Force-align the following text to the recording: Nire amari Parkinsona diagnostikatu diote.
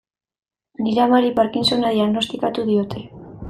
Nire 0.85 1.03
amari 1.03 1.29
Parkinsona 1.41 1.95
diagnostikatu 1.99 2.69
diote. 2.75 3.07